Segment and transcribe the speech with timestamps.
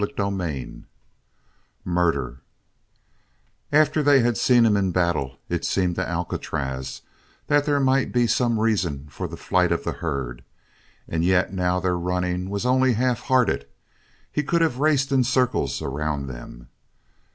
[0.01, 0.83] CHAPTER VIII
[1.85, 2.41] MURDER
[3.71, 7.03] After they had seen him in battle it seemed to Alcatraz
[7.45, 10.43] that there might be some reason for the flight of the herd
[11.07, 13.67] and yet now their running was only half hearted;
[14.31, 16.69] he could have raced in circles around them.